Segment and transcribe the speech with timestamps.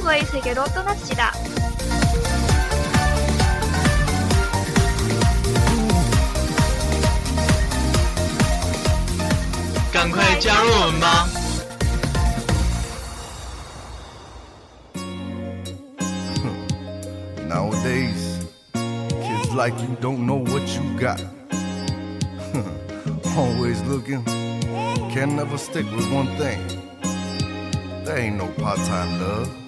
[0.00, 1.32] 한국어의 세계로 떠납시다.
[17.46, 21.20] Nowadays, kids like you don't know what you got.
[23.36, 24.24] Always looking,
[25.12, 26.60] can never stick with one thing.
[28.04, 29.59] There ain't no part time love.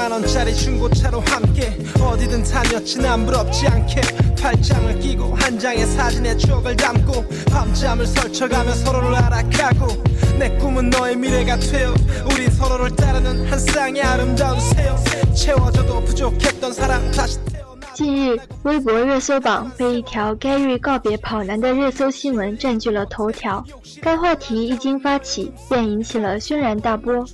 [0.00, 4.00] 300만 원짜리 중고차로 함께 어디든 다녔지 난 부럽지 않게
[4.40, 10.02] 팔짱을 끼고 한 장의 사진에 추억을 담고 밤잠을 설쳐가며 서로를 알아가고
[10.38, 11.94] 내 꿈은 너의 미래가 되어
[12.30, 14.96] 우린 서로를 따르는 한 쌍의 아름다운 새요
[15.34, 23.64] 채워져도 부족했던 사랑 다시 태어나 近日，微博热搜榜被一条 Gary 告别跑男的热搜新闻占据了头条。
[24.02, 27.26] 该话题一经发起，便引起了轩然大波。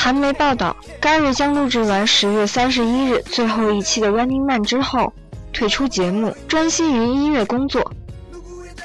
[0.00, 5.12] 韩媒报道，Gary 将录制完十月三十一日最后一期的《Running Man》之后，
[5.52, 7.92] 退出节目，专心于音乐工作。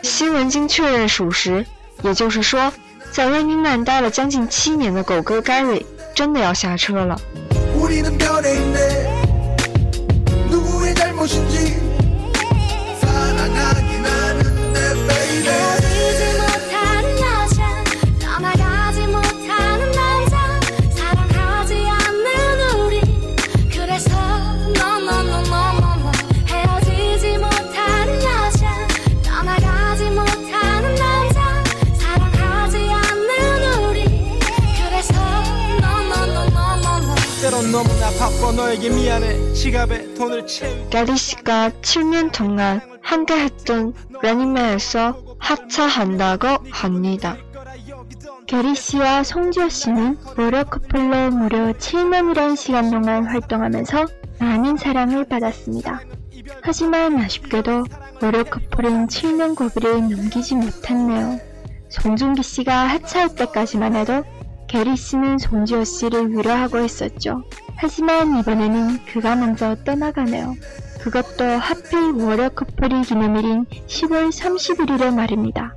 [0.02, 1.63] 新闻经确认属实，
[2.02, 2.73] 也就是说，
[3.12, 5.85] 在《Running Man》待了将近七年的狗哥 Gary
[6.16, 7.16] 真的要下车了。
[37.44, 45.36] 때론 너무나 바빠 너에게 미안해 지갑에 돈을 채우기 가리 씨가 7년 동안 함께 했던 러닝맨에서
[45.40, 47.36] 합차한다고 합니다.
[48.48, 54.06] 게리 씨와 송지효 씨는 무려 커플로 무려 7년이라는 시간 동안 활동하면서
[54.40, 56.00] 많은 사랑을 받았습니다.
[56.62, 57.84] 하지만 아쉽게도
[58.22, 61.42] 무려 커플은 7년 고비를 넘기지 못했네요.
[61.90, 64.24] 송중기 씨가 하차할 때까지만 해도
[64.73, 67.44] 게리 씨는 송지효 씨를 위로하고 있었죠.
[67.75, 70.55] 하지만 이번에는 그가 먼저 떠나가네요.
[70.99, 75.75] 그것도 하필 월요 커플이 기념일인 10월 31일에 말입니다.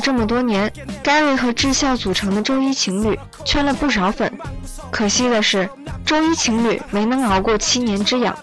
[0.00, 0.72] 这么多年
[1.02, 4.32] ，Gary 和智孝组成的周一情侣圈了不少粉。
[4.90, 5.68] 可惜的是，
[6.04, 8.36] 周一情侣没能熬过七年之痒。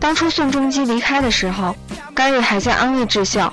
[0.00, 1.76] 当初宋仲基离开的时候
[2.14, 3.52] ，Gary 还在安慰智孝，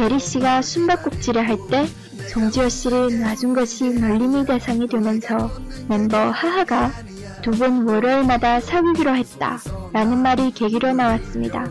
[0.00, 1.84] 게리 씨가 숨바꼭질을 할때
[2.32, 5.50] 송지효 씨를 놔준 것이 놀림의 대상이 되면서
[5.90, 6.90] 멤버 하하가
[7.42, 9.60] 두번 월요일마다 사귀기로 했다
[9.92, 11.70] 라는 말이 계기로 나왔습니다.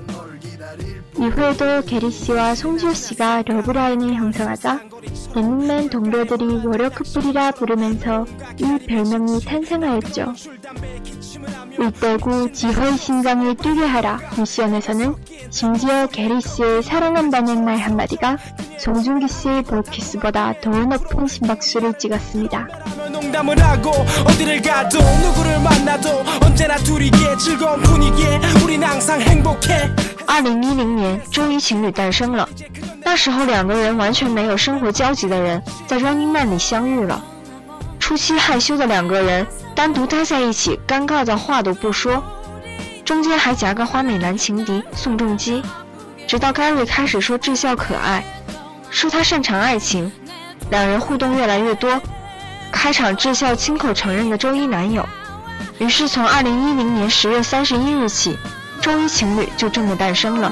[1.17, 4.81] 이후에도 게리 씨와 송지효 씨가 러브라인을 형성하자
[5.33, 8.27] 런닝맨 동료들이 월요 커플이라 부르면서
[8.57, 10.35] 이 별명이 탄생하였죠.
[11.78, 15.14] 일대구 지호의 심장을 뛰게 하라 미션에서는
[15.50, 18.38] 심지어 게리 씨를 사랑한다는 말 한마디가
[18.78, 22.68] 송중기 씨의 볼키스보다 더 높은 심박수를 찍었습니다.
[23.10, 23.90] 농담을 하고
[24.26, 29.90] 어디를 가도 누구를 만나도 언제나 둘이게 즐거운 분위기에 우린 항상 행복해
[30.26, 32.48] 二零一零年，周一情侣诞生了。
[33.04, 37.22] 那时候，两个人完全没有生活交集的人，在 Running Man 里相遇了。
[38.00, 39.46] 初期害羞的两个人
[39.79, 42.21] 单独待在一起，尴尬的话都不说，
[43.05, 45.63] 中间还夹个花美男情敌宋仲基。
[46.27, 48.21] 直到 Gary 开始说智孝可爱，
[48.89, 50.11] 说他擅长爱情，
[50.69, 51.97] 两人互动越来越多。
[52.73, 55.07] 开场智孝亲口承认的周一男友，
[55.77, 58.37] 于是从二零一零年十月三十一日起。
[58.81, 60.51] 周一情侣就这么诞生了。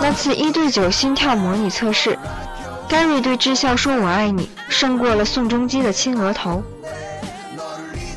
[0.00, 2.16] 那次一对九心跳模拟测试
[2.88, 6.62] ，Gary 对智孝说“我爱你”，胜过了宋仲基的亲额头。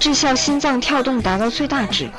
[0.00, 2.10] 智孝心脏跳动达到最大值。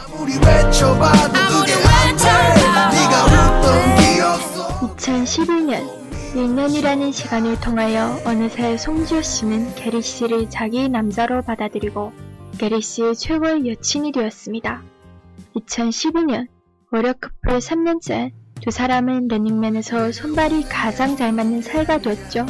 [4.97, 12.11] 2011년 1년이라는 시간을 통하여 어느새 송지효 씨는 게리 씨를 자기 남자로 받아들이고
[12.57, 14.81] 게리 씨의 최고의 여친이 되었습니다.
[15.55, 16.47] 2012년
[16.91, 18.31] 월요 커플 3년째
[18.61, 22.45] 두 사람은 런닝맨에서 손발이 가장 잘 맞는 사이가 되었죠.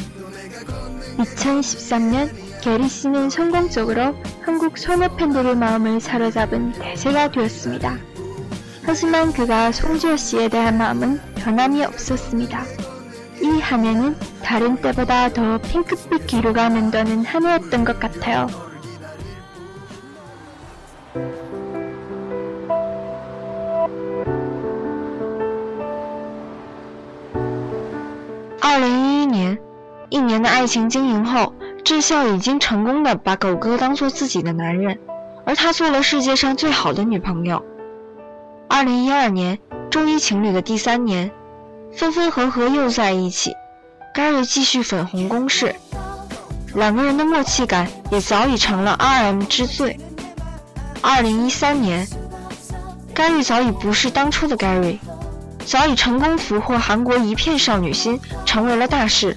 [1.18, 2.30] 2013년
[2.62, 7.98] 게리 씨는 성공적으로 한국 소녀 팬들의 마음을 사로잡은 대세가 되었습니다.
[8.84, 12.64] 하지만 그가 송지효 씨에 대한 마음은 변함이 없었습니다.
[13.42, 18.48] 이 한 해는 다른 때보다 더 핑크빛 기류가 맴도는 한 해였던 것 같아요.
[28.62, 29.60] 二零一一年，
[30.10, 31.54] 一年的爱情经营后，
[31.85, 34.99] 智孝已经成功的把狗哥当做自己的男人，
[35.45, 37.65] 而他做了世界上最好的女朋友。
[38.69, 39.59] 二零一二年，
[39.91, 41.31] 周一情侣的第三年，
[41.93, 43.53] 分分合合又在一起
[44.15, 45.75] ，Gary 继续粉红攻势，
[46.75, 49.99] 两个人的默契感也早已成了 RM 之最。
[51.01, 52.07] 二零一三年
[53.13, 54.99] ，Gary 早已不是当初的 Gary。
[55.65, 59.37] 早已成功俘获韩国一片少女心，成为了大事。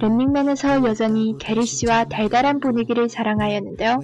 [0.00, 4.00] 런닝맨에서 여전히 게리 씨와 달달한 분위기를 자랑하였는데요.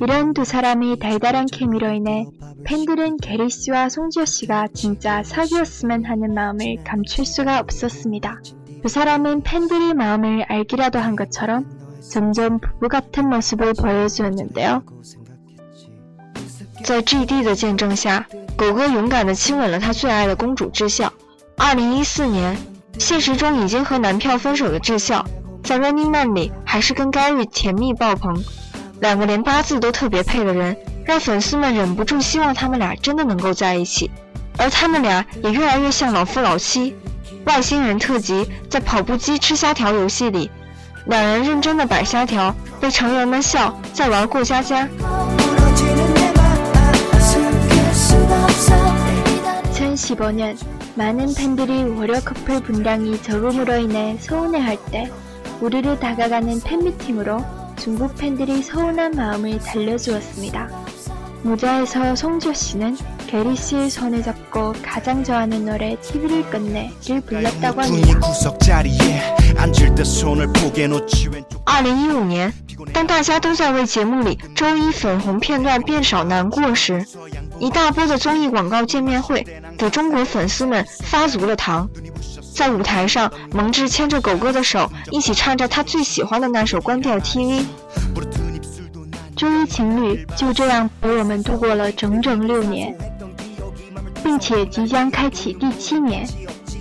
[0.00, 2.26] 이런 두 사람의 달달한 케미로 인해
[2.64, 8.40] 팬들은 게리 씨와 송지효 씨가 진짜 사귀었으면 하는 마음을 감출 수가 없었습니다.
[8.82, 11.66] 두 사람은 팬들의 마음을 알기라도 한 것처럼
[12.10, 14.82] 점점 부부 같은 모습을 보여주었는데요.
[16.84, 18.26] 在 GD 的见证下，
[18.58, 21.10] 狗哥勇敢地亲吻了他最爱的公主智孝。
[21.56, 22.54] 二零一四年，
[22.99, 25.25] 现实中已经和男票分手的智孝，
[25.63, 28.43] 在 Running Man 里还是跟 Gary 甜蜜爆棚，
[28.99, 34.11] 两个连八字都特别配的人，让粉丝们忍不住希望他们俩真的能够在一起。
[34.57, 36.95] 而他们俩也越来越像老夫老妻。
[37.45, 40.51] 外星人特辑在跑步机吃虾条游戏里，
[41.05, 44.87] 两人认真的摆虾条，被成员们笑在玩过家家。
[49.73, 50.55] 2015년
[50.98, 55.10] 많은 팬들이 월요 커플 분량이 적음으로 인해 서운해할 때
[55.60, 57.44] 우리를 다가가는 팬미팅으로
[57.76, 60.68] 중국 팬들이 서운한 마음을 달래주었습니다.
[61.42, 62.96] 무대에서 송지효 씨는
[63.26, 68.20] 게리 씨의 손을 잡고 가장 좋아하는 노래 TV를 끝내를 불렀다고 합니다.
[71.66, 72.52] 二零一五年
[72.92, 77.04] 当大家都在为节目里周一粉红片段变少难过时，
[77.59, 79.45] 一大波的综艺广告见面会
[79.77, 81.87] 给中国粉丝们发足了糖。
[82.55, 87.61] 在舞台上，蒙智牵着狗哥的手，一起唱着他最喜欢的那首《关掉 TV》。
[89.35, 92.93] 周一情侣就这样陪我们度过了整整六年，
[94.21, 96.27] 并且即将开启第七年。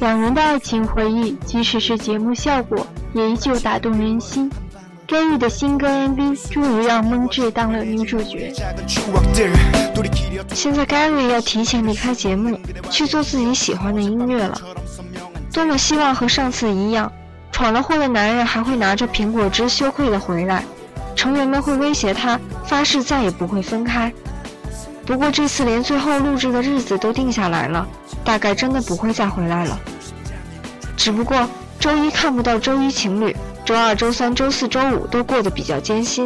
[0.00, 4.50] 两人的爱情回忆，即使是节目效果，也依旧打动人心。
[5.09, 8.53] Gary 的新歌 MV 终于让蒙智当了女主角。
[10.53, 12.61] 现在 Gary 要提前离开节目，
[12.91, 14.61] 去做自己喜欢的音乐了。
[15.50, 17.11] 多么希望和上次一样，
[17.50, 20.62] 闯了祸的男人还会拿着苹果汁羞愧的回来。
[21.17, 24.12] 成员们会威胁他，发誓再也不会分开。
[25.07, 27.88] 不过这次连最后录制的日子都定下来了，
[28.23, 29.81] 大概真的不会再回来了。
[30.99, 31.49] 只不过
[31.81, 33.35] 周一看不到周一情侣，
[33.68, 36.25] 周二、周三、周四周五都过得比较艰辛。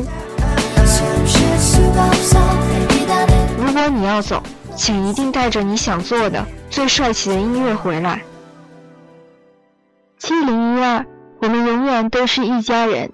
[3.58, 4.40] 如果你要走，
[4.76, 8.22] 请一定带着你想做的最帅气的音乐回来。
[10.20, 11.04] 七零一二，
[11.40, 13.10] 我们永远都是一家人。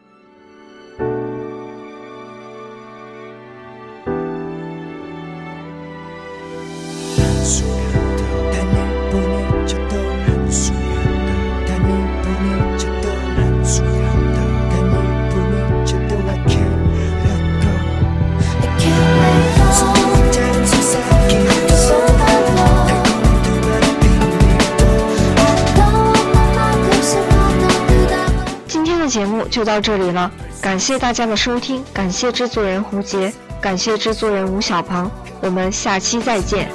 [29.48, 36.70] 就到这里了，感谢大家的收听，感谢制作人胡杰，感谢制作人吴小鹏，我们下期再见，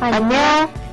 [0.00, 0.83] 拜拜。